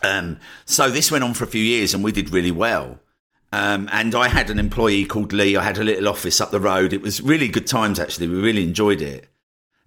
Um, 0.05 0.39
so 0.65 0.91
this 0.91 1.11
went 1.11 1.25
on 1.25 1.35
for 1.35 1.45
a 1.45 1.49
few 1.49 1.63
years, 1.63 1.95
and 1.95 2.05
we 2.05 2.13
did 2.13 2.31
really 2.31 2.51
well. 2.51 2.99
Um, 3.53 3.89
and 3.93 4.15
I 4.15 4.29
had 4.29 4.51
an 4.51 4.59
employee 4.59 5.05
called 5.05 5.33
Lee. 5.33 5.57
I 5.57 5.63
had 5.63 5.79
a 5.79 5.85
little 5.85 6.09
office 6.09 6.41
up 6.41 6.51
the 6.51 6.61
road. 6.61 6.93
It 6.93 7.03
was 7.03 7.21
really 7.21 7.49
good 7.49 7.67
times, 7.67 8.01
actually. 8.01 8.29
We 8.29 8.41
really 8.41 8.65
enjoyed 8.65 9.01
it. 9.01 9.29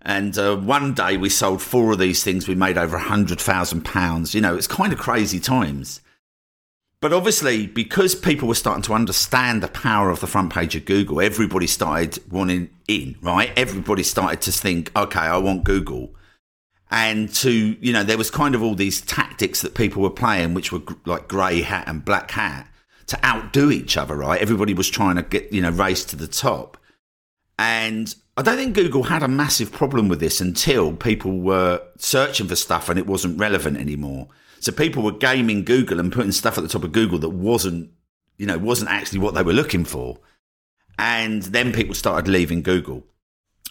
And 0.01 0.37
uh, 0.37 0.55
one 0.55 0.93
day 0.93 1.17
we 1.17 1.27
sold 1.27 1.61
four 1.61 1.91
of 1.91 1.99
these 1.99 2.23
things. 2.23 2.47
We 2.47 2.55
made 2.55 2.77
over 2.77 2.95
a 2.95 3.01
hundred 3.01 3.41
thousand 3.41 3.83
pounds. 3.83 4.33
You 4.33 4.39
know, 4.39 4.55
it's 4.55 4.67
kind 4.67 4.93
of 4.93 4.99
crazy 4.99 5.39
times. 5.39 5.99
But 7.01 7.13
obviously, 7.13 7.67
because 7.67 8.15
people 8.15 8.47
were 8.47 8.55
starting 8.55 8.83
to 8.83 8.93
understand 8.93 9.61
the 9.61 9.67
power 9.67 10.09
of 10.09 10.21
the 10.21 10.27
front 10.27 10.51
page 10.51 10.75
of 10.75 10.85
Google, 10.85 11.21
everybody 11.21 11.67
started 11.67 12.19
wanting 12.31 12.69
in, 12.87 13.17
right? 13.21 13.51
Everybody 13.55 14.01
started 14.01 14.41
to 14.41 14.51
think, 14.51 14.91
okay, 14.95 15.19
I 15.19 15.37
want 15.37 15.65
Google. 15.65 16.15
And 16.89 17.33
to, 17.35 17.51
you 17.51 17.91
know, 17.91 18.03
there 18.03 18.17
was 18.17 18.31
kind 18.31 18.55
of 18.55 18.63
all 18.63 18.75
these 18.75 19.01
tactics 19.01 19.61
that 19.61 19.75
people 19.75 20.01
were 20.01 20.09
playing, 20.09 20.53
which 20.53 20.71
were 20.71 20.81
like 21.05 21.27
grey 21.27 21.61
hat 21.61 21.87
and 21.87 22.05
black 22.05 22.31
hat 22.31 22.67
to 23.07 23.25
outdo 23.25 23.71
each 23.71 23.97
other, 23.97 24.15
right? 24.15 24.41
Everybody 24.41 24.73
was 24.73 24.89
trying 24.89 25.15
to 25.17 25.21
get, 25.21 25.51
you 25.51 25.61
know, 25.61 25.69
race 25.69 26.05
to 26.05 26.15
the 26.15 26.27
top. 26.27 26.77
And 27.59 28.13
I 28.37 28.41
don't 28.41 28.57
think 28.57 28.75
Google 28.75 29.03
had 29.03 29.23
a 29.23 29.27
massive 29.27 29.71
problem 29.71 30.07
with 30.07 30.19
this 30.19 30.39
until 30.39 30.93
people 30.93 31.39
were 31.39 31.81
searching 31.97 32.47
for 32.47 32.55
stuff 32.55 32.87
and 32.87 32.99
it 32.99 33.07
wasn't 33.07 33.39
relevant 33.39 33.77
anymore. 33.77 34.27
So 34.59 34.71
people 34.71 35.03
were 35.03 35.11
gaming 35.11 35.65
Google 35.65 35.99
and 35.99 36.11
putting 36.11 36.31
stuff 36.31 36.57
at 36.57 36.63
the 36.63 36.69
top 36.69 36.83
of 36.83 36.91
Google 36.91 37.19
that 37.19 37.29
wasn't, 37.29 37.91
you 38.37 38.45
know, 38.45 38.57
wasn't 38.57 38.91
actually 38.91 39.19
what 39.19 39.33
they 39.33 39.43
were 39.43 39.53
looking 39.53 39.85
for. 39.85 40.19
And 40.99 41.43
then 41.43 41.73
people 41.73 41.95
started 41.95 42.27
leaving 42.29 42.61
Google. 42.61 43.03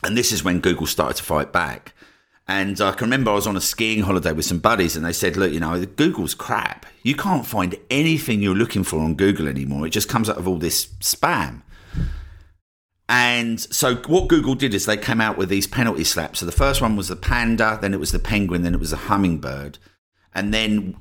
And 0.02 0.16
this 0.16 0.32
is 0.32 0.44
when 0.44 0.61
Google 0.61 0.87
started 0.87 1.16
to 1.16 1.23
fight 1.23 1.52
back. 1.52 1.94
And 2.48 2.80
I 2.80 2.92
can 2.92 3.06
remember 3.06 3.32
I 3.32 3.34
was 3.34 3.46
on 3.46 3.56
a 3.56 3.60
skiing 3.60 4.02
holiday 4.02 4.32
with 4.32 4.44
some 4.44 4.60
buddies 4.60 4.94
and 4.94 5.04
they 5.04 5.12
said, 5.12 5.36
look, 5.36 5.52
you 5.52 5.58
know, 5.58 5.84
Google's 5.84 6.34
crap. 6.34 6.86
You 7.02 7.16
can't 7.16 7.44
find 7.44 7.74
anything 7.90 8.40
you're 8.40 8.54
looking 8.54 8.84
for 8.84 9.00
on 9.00 9.14
Google 9.14 9.48
anymore. 9.48 9.86
It 9.86 9.90
just 9.90 10.08
comes 10.08 10.30
out 10.30 10.38
of 10.38 10.46
all 10.46 10.58
this 10.58 10.86
spam. 11.00 11.62
And 13.08 13.60
so 13.60 13.96
what 13.96 14.28
Google 14.28 14.54
did 14.54 14.74
is 14.74 14.86
they 14.86 14.96
came 14.96 15.20
out 15.20 15.36
with 15.36 15.48
these 15.48 15.66
penalty 15.66 16.04
slaps. 16.04 16.40
So 16.40 16.46
the 16.46 16.52
first 16.52 16.80
one 16.80 16.94
was 16.96 17.08
the 17.08 17.16
panda, 17.16 17.78
then 17.80 17.94
it 17.94 18.00
was 18.00 18.12
the 18.12 18.18
penguin, 18.18 18.62
then 18.62 18.74
it 18.74 18.80
was 18.80 18.90
the 18.90 18.96
hummingbird. 18.96 19.78
And 20.32 20.54
then 20.54 20.96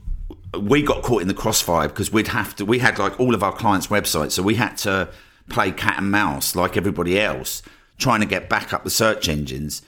we 0.59 0.81
got 0.81 1.03
caught 1.03 1.21
in 1.21 1.27
the 1.27 1.33
crossfire 1.33 1.87
because 1.87 2.11
we'd 2.11 2.29
have 2.29 2.55
to, 2.55 2.65
we 2.65 2.79
had 2.79 2.97
like 2.97 3.19
all 3.19 3.35
of 3.35 3.43
our 3.43 3.51
clients' 3.51 3.87
websites. 3.87 4.31
So 4.31 4.41
we 4.41 4.55
had 4.55 4.77
to 4.79 5.09
play 5.49 5.71
cat 5.71 5.99
and 5.99 6.09
mouse 6.09 6.55
like 6.55 6.75
everybody 6.75 7.19
else, 7.19 7.61
trying 7.99 8.21
to 8.21 8.25
get 8.25 8.49
back 8.49 8.73
up 8.73 8.83
the 8.83 8.89
search 8.89 9.29
engines 9.29 9.83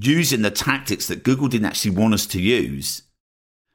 using 0.00 0.42
the 0.42 0.50
tactics 0.50 1.06
that 1.08 1.24
Google 1.24 1.48
didn't 1.48 1.66
actually 1.66 1.96
want 1.96 2.14
us 2.14 2.26
to 2.26 2.40
use. 2.40 3.02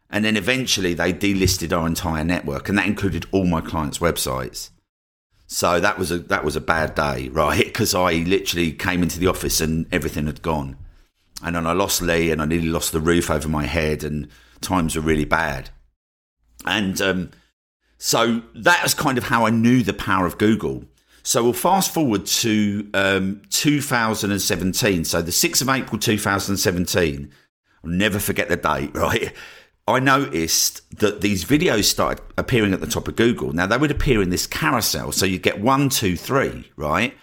And 0.10 0.24
then 0.24 0.38
eventually 0.38 0.94
they 0.94 1.12
delisted 1.14 1.78
our 1.78 1.86
entire 1.86 2.24
network, 2.24 2.70
and 2.70 2.78
that 2.78 2.88
included 2.88 3.26
all 3.32 3.46
my 3.46 3.62
clients' 3.62 4.00
websites. 4.00 4.70
So 5.48 5.80
that 5.80 5.98
was 5.98 6.12
a 6.12 6.20
that 6.20 6.44
was 6.44 6.56
a 6.56 6.62
bad 6.62 6.96
day, 6.96 7.30
right? 7.32 7.66
Because 7.66 7.94
I 7.94 8.14
literally 8.14 8.72
came 8.72 9.04
into 9.04 9.20
the 9.20 9.28
office 9.28 9.62
and 9.62 9.86
everything 9.92 10.26
had 10.28 10.42
gone, 10.42 10.78
and 11.44 11.56
then 11.56 11.68
I 11.68 11.74
lost 11.74 12.02
Lee, 12.02 12.32
and 12.32 12.42
I 12.42 12.46
nearly 12.46 12.70
lost 12.70 12.92
the 12.92 13.02
roof 13.02 13.30
over 13.30 13.50
my 13.50 13.66
head, 13.66 14.04
and 14.04 14.30
times 14.62 14.96
were 14.96 15.02
really 15.02 15.26
bad. 15.26 15.70
And 16.66 17.00
um, 17.02 17.32
so 17.98 18.44
that 18.56 18.84
was 18.84 18.94
kind 18.94 19.18
of 19.18 19.26
how 19.26 19.46
I 19.46 19.50
knew 19.50 19.84
the 19.84 19.94
power 19.94 20.26
of 20.26 20.38
Google. 20.38 20.86
So 21.28 21.44
we'll 21.44 21.52
fast 21.52 21.94
forward 21.94 22.26
to 22.26 22.90
um, 22.94 23.42
2017. 23.50 25.04
So 25.04 25.22
the 25.22 25.32
6th 25.32 25.62
of 25.62 25.68
April 25.68 26.00
2017. 26.00 27.32
I'll 27.84 27.90
never 27.90 28.18
forget 28.18 28.48
the 28.48 28.56
date, 28.56 28.92
right? 28.96 29.34
I 29.90 30.00
noticed 30.00 30.90
that 31.00 31.20
these 31.20 31.44
videos 31.44 31.84
started 31.84 32.24
appearing 32.38 32.72
at 32.72 32.80
the 32.80 32.88
top 32.88 33.10
of 33.10 33.18
Google. 33.18 33.52
Now 33.52 33.68
they 33.68 33.78
would 33.78 33.92
appear 33.92 34.22
in 34.22 34.30
this 34.30 34.48
carousel. 34.48 35.12
So 35.12 35.26
you'd 35.26 35.42
get 35.44 35.60
one, 35.60 35.90
two, 35.90 36.16
three, 36.16 36.72
right? 36.78 37.14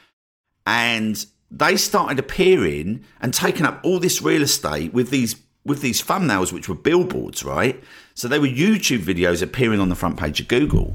And 0.66 1.24
they 1.50 1.78
started 1.78 2.18
appearing 2.18 3.06
and 3.22 3.32
taking 3.32 3.64
up 3.64 3.80
all 3.84 4.00
this 4.00 4.20
real 4.20 4.42
estate 4.42 4.92
with 4.92 5.08
these 5.08 5.36
with 5.64 5.80
these 5.80 6.02
thumbnails, 6.02 6.52
which 6.52 6.68
were 6.68 6.74
billboards, 6.74 7.42
right? 7.42 7.82
So 8.12 8.28
they 8.28 8.38
were 8.38 8.48
YouTube 8.48 8.98
videos 8.98 9.40
appearing 9.40 9.80
on 9.80 9.88
the 9.88 9.94
front 9.94 10.18
page 10.18 10.42
of 10.42 10.48
Google. 10.48 10.94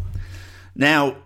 Now, 0.75 1.17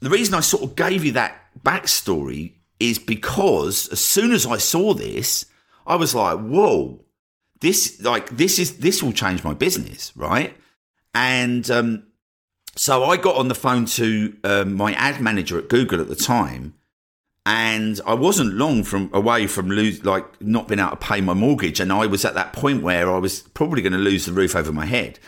the 0.00 0.10
reason 0.10 0.34
I 0.34 0.40
sort 0.40 0.62
of 0.62 0.76
gave 0.76 1.04
you 1.04 1.12
that 1.12 1.40
backstory 1.62 2.54
is 2.80 2.98
because 2.98 3.88
as 3.88 4.00
soon 4.00 4.32
as 4.32 4.46
I 4.46 4.58
saw 4.58 4.94
this, 4.94 5.46
I 5.86 5.96
was 5.96 6.14
like, 6.14 6.38
whoa, 6.38 7.04
this 7.60 8.00
like 8.02 8.28
this 8.30 8.58
is 8.58 8.78
this 8.78 9.02
will 9.02 9.12
change 9.12 9.44
my 9.44 9.54
business, 9.54 10.12
right? 10.16 10.54
And 11.14 11.70
um, 11.70 12.06
so 12.76 13.04
I 13.04 13.16
got 13.16 13.36
on 13.36 13.48
the 13.48 13.54
phone 13.54 13.86
to 13.86 14.36
um, 14.44 14.74
my 14.74 14.92
ad 14.94 15.20
manager 15.20 15.58
at 15.58 15.68
Google 15.68 16.00
at 16.00 16.08
the 16.08 16.16
time, 16.16 16.74
and 17.46 18.00
I 18.06 18.14
wasn't 18.14 18.54
long 18.54 18.82
from 18.82 19.10
away 19.12 19.46
from 19.46 19.68
lose 19.68 20.04
like 20.04 20.40
not 20.42 20.68
being 20.68 20.80
able 20.80 20.90
to 20.90 20.96
pay 20.96 21.20
my 21.20 21.34
mortgage, 21.34 21.80
and 21.80 21.92
I 21.92 22.06
was 22.06 22.24
at 22.24 22.34
that 22.34 22.52
point 22.52 22.82
where 22.82 23.10
I 23.10 23.18
was 23.18 23.42
probably 23.42 23.82
going 23.82 23.92
to 23.92 23.98
lose 23.98 24.26
the 24.26 24.32
roof 24.32 24.56
over 24.56 24.72
my 24.72 24.86
head. 24.86 25.18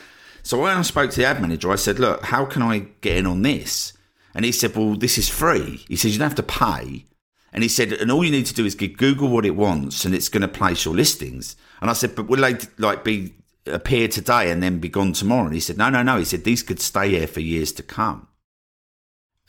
So 0.42 0.60
when 0.60 0.76
I 0.76 0.82
spoke 0.82 1.10
to 1.10 1.16
the 1.16 1.26
ad 1.26 1.40
manager, 1.40 1.70
I 1.70 1.76
said, 1.76 1.98
"Look, 1.98 2.24
how 2.24 2.44
can 2.44 2.62
I 2.62 2.88
get 3.00 3.16
in 3.16 3.26
on 3.26 3.42
this?" 3.42 3.92
And 4.36 4.44
he 4.44 4.52
said, 4.52 4.76
Well, 4.76 4.94
this 4.94 5.16
is 5.16 5.30
free. 5.30 5.84
He 5.88 5.96
says, 5.96 6.12
You 6.12 6.18
don't 6.18 6.28
have 6.28 6.36
to 6.36 6.42
pay. 6.42 7.06
And 7.54 7.62
he 7.62 7.68
said, 7.68 7.92
And 7.94 8.12
all 8.12 8.22
you 8.22 8.30
need 8.30 8.44
to 8.46 8.54
do 8.54 8.66
is 8.66 8.74
give 8.74 8.98
Google 8.98 9.30
what 9.30 9.46
it 9.46 9.56
wants 9.56 10.04
and 10.04 10.14
it's 10.14 10.28
going 10.28 10.42
to 10.42 10.48
place 10.48 10.84
your 10.84 10.94
listings. 10.94 11.56
And 11.80 11.88
I 11.88 11.94
said, 11.94 12.14
But 12.14 12.28
will 12.28 12.42
they 12.42 12.58
like 12.76 13.02
be 13.02 13.34
appear 13.64 14.08
today 14.08 14.50
and 14.50 14.62
then 14.62 14.78
be 14.78 14.90
gone 14.90 15.14
tomorrow? 15.14 15.46
And 15.46 15.54
he 15.54 15.60
said, 15.60 15.78
No, 15.78 15.88
no, 15.88 16.02
no. 16.02 16.18
He 16.18 16.26
said, 16.26 16.44
These 16.44 16.62
could 16.62 16.80
stay 16.80 17.08
here 17.08 17.26
for 17.26 17.40
years 17.40 17.72
to 17.72 17.82
come. 17.82 18.28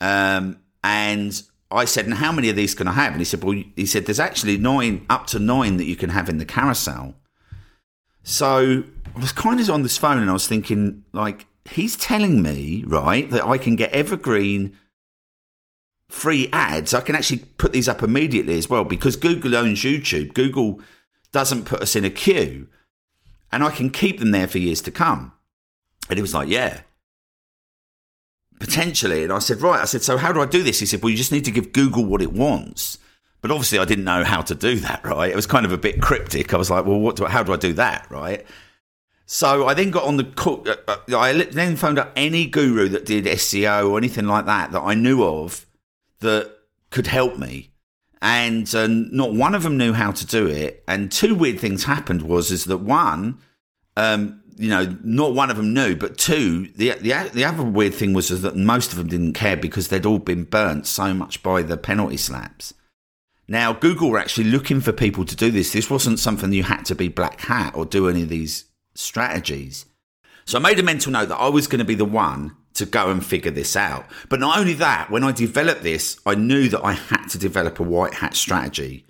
Um, 0.00 0.60
and 0.82 1.42
I 1.70 1.84
said, 1.84 2.06
and 2.06 2.14
how 2.14 2.32
many 2.32 2.48
of 2.48 2.56
these 2.56 2.74
can 2.74 2.88
I 2.88 2.92
have? 2.92 3.12
And 3.12 3.20
he 3.20 3.24
said, 3.24 3.42
well, 3.42 3.60
he 3.76 3.84
said, 3.84 4.06
there's 4.06 4.20
actually 4.20 4.56
nine, 4.56 5.04
up 5.10 5.26
to 5.28 5.38
nine 5.38 5.76
that 5.76 5.84
you 5.84 5.96
can 5.96 6.10
have 6.10 6.28
in 6.28 6.38
the 6.38 6.44
carousel. 6.44 7.14
So 8.22 8.84
I 9.14 9.20
was 9.20 9.32
kind 9.32 9.58
of 9.58 9.68
on 9.70 9.82
this 9.82 9.98
phone 9.98 10.18
and 10.18 10.30
I 10.30 10.32
was 10.32 10.46
thinking, 10.46 11.04
like, 11.12 11.46
he's 11.70 11.96
telling 11.96 12.42
me, 12.42 12.84
right, 12.86 13.28
that 13.30 13.44
I 13.44 13.58
can 13.58 13.76
get 13.76 13.92
evergreen 13.92 14.76
free 16.08 16.48
ads. 16.52 16.94
I 16.94 17.00
can 17.00 17.14
actually 17.14 17.40
put 17.58 17.72
these 17.72 17.88
up 17.88 18.02
immediately 18.02 18.56
as 18.56 18.68
well 18.68 18.84
because 18.84 19.16
Google 19.16 19.56
owns 19.56 19.80
YouTube. 19.80 20.34
Google 20.34 20.80
doesn't 21.32 21.64
put 21.64 21.82
us 21.82 21.94
in 21.94 22.04
a 22.04 22.10
queue 22.10 22.68
and 23.52 23.62
I 23.62 23.70
can 23.70 23.90
keep 23.90 24.18
them 24.18 24.30
there 24.30 24.48
for 24.48 24.58
years 24.58 24.80
to 24.82 24.90
come. 24.90 25.32
And 26.08 26.16
he 26.16 26.22
was 26.22 26.34
like, 26.34 26.48
yeah, 26.48 26.80
potentially. 28.58 29.24
And 29.24 29.32
I 29.32 29.38
said, 29.38 29.60
right. 29.60 29.80
I 29.80 29.84
said, 29.84 30.02
so 30.02 30.16
how 30.16 30.32
do 30.32 30.40
I 30.40 30.46
do 30.46 30.62
this? 30.62 30.80
He 30.80 30.86
said, 30.86 31.02
well, 31.02 31.10
you 31.10 31.16
just 31.16 31.32
need 31.32 31.44
to 31.44 31.50
give 31.50 31.72
Google 31.72 32.04
what 32.04 32.22
it 32.22 32.32
wants. 32.32 32.98
But 33.40 33.50
obviously, 33.50 33.78
I 33.78 33.84
didn't 33.84 34.04
know 34.04 34.24
how 34.24 34.42
to 34.42 34.54
do 34.54 34.76
that, 34.76 35.04
right? 35.04 35.30
It 35.30 35.36
was 35.36 35.46
kind 35.46 35.64
of 35.64 35.72
a 35.72 35.78
bit 35.78 36.02
cryptic. 36.02 36.52
I 36.52 36.56
was 36.56 36.70
like, 36.70 36.86
well, 36.86 36.98
what 36.98 37.16
do, 37.16 37.26
I, 37.26 37.30
how 37.30 37.42
do 37.42 37.52
I 37.52 37.56
do 37.56 37.72
that, 37.74 38.10
right? 38.10 38.44
So 39.30 39.66
I 39.66 39.74
then 39.74 39.90
got 39.90 40.04
on 40.04 40.16
the 40.16 40.26
uh, 40.46 40.90
uh, 40.90 41.18
I 41.18 41.34
then 41.34 41.76
found 41.76 41.98
out 41.98 42.12
any 42.16 42.46
guru 42.46 42.88
that 42.88 43.04
did 43.04 43.26
SEO 43.26 43.90
or 43.90 43.98
anything 43.98 44.26
like 44.26 44.46
that 44.46 44.72
that 44.72 44.80
I 44.80 44.94
knew 44.94 45.22
of 45.22 45.66
that 46.20 46.50
could 46.88 47.08
help 47.08 47.36
me, 47.36 47.70
and 48.22 48.74
uh, 48.74 48.86
not 48.88 49.34
one 49.34 49.54
of 49.54 49.64
them 49.64 49.76
knew 49.76 49.92
how 49.92 50.12
to 50.12 50.26
do 50.26 50.46
it. 50.46 50.82
And 50.88 51.12
two 51.12 51.34
weird 51.34 51.60
things 51.60 51.84
happened 51.84 52.22
was 52.22 52.50
is 52.50 52.64
that 52.64 52.78
one, 52.78 53.38
um, 53.98 54.40
you 54.56 54.70
know, 54.70 54.96
not 55.04 55.34
one 55.34 55.50
of 55.50 55.58
them 55.58 55.74
knew, 55.74 55.94
but 55.94 56.16
two, 56.16 56.68
the 56.76 56.92
the 56.92 57.30
the 57.34 57.44
other 57.44 57.62
weird 57.62 57.92
thing 57.92 58.14
was 58.14 58.30
that 58.30 58.56
most 58.56 58.92
of 58.92 58.96
them 58.96 59.08
didn't 59.08 59.34
care 59.34 59.58
because 59.58 59.88
they'd 59.88 60.06
all 60.06 60.20
been 60.20 60.44
burnt 60.44 60.86
so 60.86 61.12
much 61.12 61.42
by 61.42 61.60
the 61.60 61.76
penalty 61.76 62.16
slaps. 62.16 62.72
Now, 63.46 63.74
Google 63.74 64.08
were 64.08 64.18
actually 64.18 64.44
looking 64.44 64.80
for 64.80 64.92
people 64.92 65.26
to 65.26 65.36
do 65.36 65.50
this. 65.50 65.72
This 65.72 65.90
wasn't 65.90 66.18
something 66.18 66.50
you 66.50 66.62
had 66.62 66.84
to 66.86 66.94
be 66.94 67.08
black 67.08 67.42
hat 67.42 67.74
or 67.74 67.84
do 67.84 68.08
any 68.08 68.22
of 68.22 68.30
these 68.30 68.67
strategies. 68.98 69.86
So 70.44 70.58
I 70.58 70.62
made 70.62 70.78
a 70.78 70.82
mental 70.82 71.12
note 71.12 71.28
that 71.28 71.36
I 71.36 71.48
was 71.48 71.66
going 71.66 71.78
to 71.78 71.84
be 71.84 71.94
the 71.94 72.04
one 72.04 72.56
to 72.74 72.86
go 72.86 73.10
and 73.10 73.24
figure 73.24 73.50
this 73.50 73.76
out. 73.76 74.06
But 74.28 74.40
not 74.40 74.58
only 74.58 74.74
that, 74.74 75.10
when 75.10 75.24
I 75.24 75.32
developed 75.32 75.82
this, 75.82 76.18
I 76.24 76.34
knew 76.34 76.68
that 76.68 76.84
I 76.84 76.92
had 76.92 77.26
to 77.28 77.38
develop 77.38 77.80
a 77.80 77.82
white 77.82 78.14
hat 78.14 78.34
strategy 78.34 79.04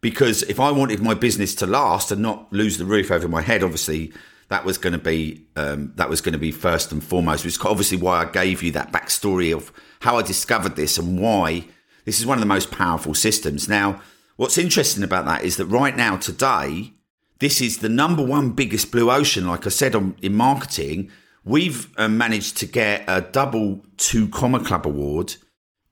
because 0.00 0.42
if 0.44 0.60
I 0.60 0.70
wanted 0.70 1.00
my 1.00 1.14
business 1.14 1.54
to 1.56 1.66
last 1.66 2.12
and 2.12 2.22
not 2.22 2.52
lose 2.52 2.78
the 2.78 2.84
roof 2.84 3.10
over 3.10 3.28
my 3.28 3.42
head, 3.42 3.62
obviously 3.62 4.12
that 4.48 4.64
was 4.64 4.78
going 4.78 4.92
to 4.92 4.98
be 4.98 5.46
um, 5.56 5.92
that 5.96 6.08
was 6.08 6.20
going 6.20 6.32
to 6.32 6.38
be 6.38 6.52
first 6.52 6.92
and 6.92 7.02
foremost. 7.02 7.44
Which 7.44 7.54
is 7.54 7.64
obviously 7.64 7.98
why 7.98 8.22
I 8.22 8.24
gave 8.30 8.62
you 8.62 8.70
that 8.72 8.92
backstory 8.92 9.54
of 9.54 9.72
how 10.00 10.16
I 10.16 10.22
discovered 10.22 10.76
this 10.76 10.98
and 10.98 11.20
why 11.20 11.64
this 12.04 12.20
is 12.20 12.26
one 12.26 12.38
of 12.38 12.40
the 12.40 12.46
most 12.46 12.70
powerful 12.70 13.14
systems. 13.14 13.68
Now, 13.68 14.00
what's 14.36 14.58
interesting 14.58 15.02
about 15.02 15.26
that 15.26 15.44
is 15.44 15.56
that 15.56 15.66
right 15.66 15.96
now 15.96 16.16
today 16.16 16.92
this 17.38 17.60
is 17.60 17.78
the 17.78 17.88
number 17.88 18.22
one 18.24 18.50
biggest 18.50 18.90
blue 18.90 19.10
ocean, 19.10 19.46
like 19.46 19.66
I 19.66 19.70
said 19.70 19.94
on, 19.94 20.16
in 20.22 20.34
marketing. 20.34 21.10
we've 21.44 21.88
uh, 21.96 22.08
managed 22.08 22.56
to 22.58 22.66
get 22.66 23.04
a 23.06 23.20
double 23.20 23.84
two 23.96 24.28
comma 24.28 24.62
club 24.62 24.86
award 24.86 25.36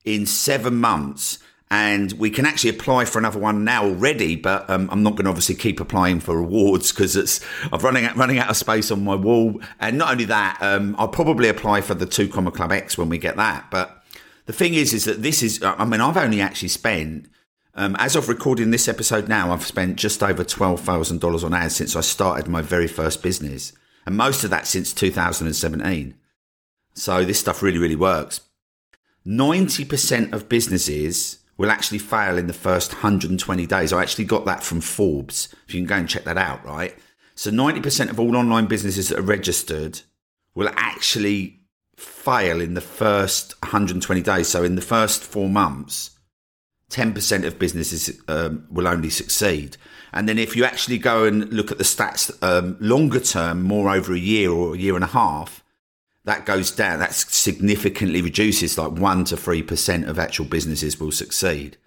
in 0.05 0.25
seven 0.25 0.75
months 0.75 1.39
and 1.69 2.13
we 2.13 2.29
can 2.29 2.45
actually 2.45 2.69
apply 2.69 3.03
for 3.05 3.19
another 3.19 3.39
one 3.39 3.63
now 3.63 3.83
already. 3.83 4.35
But 4.35 4.69
um, 4.69 4.87
I'm 4.91 5.03
not 5.03 5.11
going 5.11 5.25
to 5.25 5.29
obviously 5.29 5.55
keep 5.55 5.79
applying 5.79 6.19
for 6.19 6.37
awards 6.37 6.91
because 6.91 7.15
it's 7.15 7.41
I'm 7.71 7.79
running 7.79 8.05
out, 8.05 8.15
running 8.15 8.39
out 8.39 8.49
of 8.49 8.55
space 8.55 8.89
on 8.89 9.03
my 9.03 9.15
wall. 9.15 9.61
And 9.79 9.97
not 9.97 10.11
only 10.11 10.25
that, 10.25 10.57
um, 10.61 10.95
I'll 10.97 11.09
probably 11.09 11.49
apply 11.49 11.81
for 11.81 11.93
the 11.93 12.05
Two 12.05 12.29
Comma 12.29 12.51
Club 12.51 12.71
X 12.71 12.97
when 12.97 13.09
we 13.09 13.17
get 13.17 13.35
that. 13.35 13.69
But 13.69 14.01
the 14.45 14.53
thing 14.53 14.75
is, 14.75 14.93
is 14.93 15.05
that 15.05 15.21
this 15.23 15.43
is 15.43 15.61
I 15.61 15.83
mean 15.83 16.01
I've 16.01 16.17
only 16.17 16.41
actually 16.41 16.69
spent. 16.69 17.27
Um, 17.79 17.95
as 17.99 18.15
of 18.15 18.27
recording 18.27 18.71
this 18.71 18.87
episode 18.87 19.29
now, 19.29 19.53
I've 19.53 19.63
spent 19.63 19.97
just 19.97 20.23
over 20.23 20.43
twelve 20.43 20.81
thousand 20.81 21.21
dollars 21.21 21.43
on 21.43 21.53
ads 21.53 21.75
since 21.75 21.95
I 21.95 22.01
started 22.01 22.47
my 22.47 22.63
very 22.63 22.87
first 22.87 23.21
business, 23.21 23.71
and 24.03 24.17
most 24.17 24.43
of 24.43 24.49
that 24.49 24.65
since 24.65 24.91
2017. 24.93 26.15
So 26.95 27.23
this 27.23 27.39
stuff 27.39 27.61
really, 27.61 27.77
really 27.77 27.95
works. 27.95 28.41
Ninety 29.23 29.85
percent 29.85 30.33
of 30.33 30.49
businesses 30.49 31.37
will 31.57 31.69
actually 31.69 31.99
fail 31.99 32.39
in 32.39 32.47
the 32.47 32.53
first 32.53 32.93
120 32.93 33.67
days. 33.67 33.93
I 33.93 34.01
actually 34.01 34.25
got 34.25 34.45
that 34.45 34.63
from 34.63 34.81
Forbes. 34.81 35.53
If 35.67 35.75
you 35.75 35.81
can 35.81 35.87
go 35.87 35.95
and 35.97 36.09
check 36.09 36.23
that 36.23 36.37
out, 36.37 36.65
right? 36.65 36.95
So 37.35 37.51
90% 37.51 38.09
of 38.09 38.19
all 38.19 38.35
online 38.35 38.65
businesses 38.67 39.09
that 39.09 39.19
are 39.19 39.23
registered 39.23 40.01
will 40.53 40.69
actually 40.75 41.61
fail 41.95 42.61
in 42.61 42.75
the 42.75 42.81
first 42.81 43.55
120 43.63 44.21
days. 44.21 44.47
So 44.47 44.63
in 44.63 44.75
the 44.75 44.81
first 44.83 45.23
four 45.23 45.49
months, 45.49 46.16
10% 46.91 47.45
of 47.45 47.59
businesses 47.59 48.21
um, 48.27 48.65
will 48.71 48.87
only 48.87 49.09
succeed. 49.09 49.77
And 50.13 50.27
then 50.27 50.37
if 50.37 50.55
you 50.55 50.63
actually 50.63 50.97
go 50.97 51.25
and 51.25 51.51
look 51.51 51.71
at 51.71 51.77
the 51.77 51.83
stats 51.83 52.31
um, 52.41 52.77
longer 52.79 53.19
term, 53.19 53.61
more 53.61 53.89
over 53.89 54.13
a 54.13 54.19
year 54.19 54.51
or 54.51 54.73
a 54.73 54.77
year 54.77 54.95
and 54.95 55.03
a 55.03 55.07
half, 55.07 55.63
that 56.23 56.45
goes 56.45 56.71
down. 56.71 56.99
That 56.99 57.13
significantly 57.13 58.21
reduces, 58.21 58.77
like 58.77 58.91
one 58.91 59.23
to 59.25 59.37
three 59.37 59.63
percent 59.63 60.09
of 60.09 60.19
actual 60.19 60.45
businesses 60.45 60.99
will 60.99 61.11
succeed. 61.11 61.77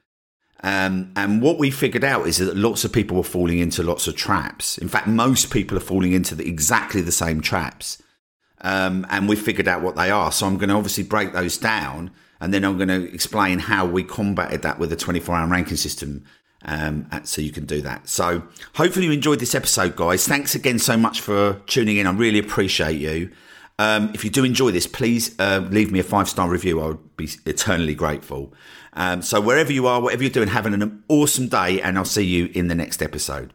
Um, 0.63 1.13
and 1.17 1.41
what 1.43 1.59
we 1.59 1.71
figured 1.71 2.05
out 2.05 2.27
is 2.27 2.39
that 2.39 2.57
lots 2.57 2.85
of 2.85 2.93
people 2.93 3.17
were 3.17 3.23
falling 3.23 3.59
into 3.59 3.83
lots 3.83 4.07
of 4.07 4.17
traps. 4.17 4.79
In 4.79 4.89
fact, 4.89 5.07
most 5.07 5.51
people 5.51 5.77
are 5.77 5.81
falling 5.83 6.13
into 6.13 6.35
the, 6.35 6.47
exactly 6.47 7.01
the 7.01 7.13
same 7.13 7.41
traps. 7.41 8.03
Um, 8.63 9.07
and 9.09 9.29
we 9.29 9.37
figured 9.37 9.69
out 9.69 9.83
what 9.83 9.97
they 9.97 10.11
are. 10.11 10.33
So 10.33 10.47
I'm 10.47 10.59
going 10.59 10.69
to 10.69 10.75
obviously 10.75 11.05
break 11.05 11.33
those 11.33 11.57
down, 11.57 12.11
and 12.41 12.53
then 12.55 12.65
I'm 12.65 12.77
going 12.77 12.89
to 12.89 13.13
explain 13.13 13.59
how 13.59 13.87
we 13.87 14.03
combated 14.03 14.63
that 14.63 14.79
with 14.79 14.93
a 14.93 14.97
24 14.97 15.35
hour 15.35 15.49
ranking 15.49 15.77
system. 15.77 16.25
Um, 16.63 17.09
so 17.25 17.41
you 17.41 17.53
can 17.53 17.65
do 17.65 17.81
that. 17.83 18.09
So 18.09 18.43
hopefully 18.75 19.07
you 19.07 19.13
enjoyed 19.13 19.41
this 19.41 19.55
episode, 19.55 19.97
guys. 19.97 20.27
Thanks 20.27 20.55
again 20.55 20.79
so 20.79 20.97
much 20.97 21.21
for 21.21 21.55
tuning 21.67 21.97
in. 21.97 22.07
I 22.07 22.13
really 22.13 22.39
appreciate 22.39 23.01
you. 23.01 23.31
Um, 23.79 24.11
if 24.13 24.25
you 24.25 24.31
do 24.31 24.45
enjoy 24.45 24.73
this, 24.73 24.87
please 24.87 25.35
uh, 25.39 25.67
leave 25.71 25.91
me 25.91 26.01
a 26.01 26.03
five 26.03 26.29
star 26.29 26.51
review. 26.51 26.83
I 26.83 26.89
would 26.89 27.17
be 27.17 27.31
eternally 27.47 27.95
grateful. 27.95 28.53
Um, 28.93 29.23
so, 29.23 29.41
wherever 29.41 29.73
you 29.73 29.87
are, 29.87 30.03
whatever 30.03 30.23
you're 30.23 30.31
doing, 30.31 30.49
having 30.49 30.75
an 30.75 31.03
awesome 31.09 31.49
day, 31.49 31.81
and 31.81 31.97
I'll 31.97 32.05
see 32.05 32.25
you 32.25 32.51
in 32.53 32.69
the 32.69 32.75
next 32.75 33.01
episode. 33.01 33.55